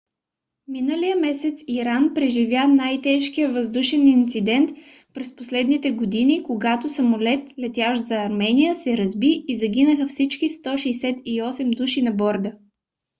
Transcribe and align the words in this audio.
миналия 0.67 1.15
месец 1.15 1.61
иран 1.67 2.13
преживя 2.13 2.67
най-тежкия 2.67 3.51
въздушен 3.51 4.07
инцидент 4.07 4.69
през 5.13 5.35
последните 5.35 5.91
години 5.91 6.43
когато 6.43 6.89
самолет 6.89 7.49
летящ 7.59 8.03
за 8.03 8.15
армения 8.15 8.75
се 8.75 8.97
разби 8.97 9.45
и 9.47 9.55
загинаха 9.57 10.07
всички 10.07 10.49
168 10.49 11.75
души 11.77 12.01
на 12.01 12.11
борда 12.11 12.53